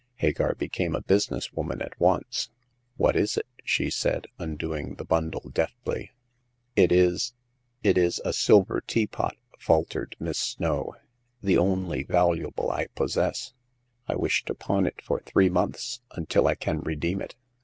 [0.15, 2.49] Hagar became a business woman at once.
[2.97, 3.45] What is it?
[3.55, 6.09] '* she said, undoing the bundle deftly.
[6.75, 7.35] It is—
[7.83, 10.95] it is— a silver teapot, faltered Miss Snow;
[11.43, 13.53] the only valuable I possess.
[14.07, 17.35] I wish to pawn it for three months, until I can redeem it.